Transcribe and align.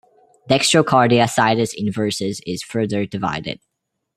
Dextrocardia 0.49 1.29
situs 1.29 1.75
inversus 1.75 2.39
is 2.47 2.63
further 2.63 3.05
divided. 3.05 3.59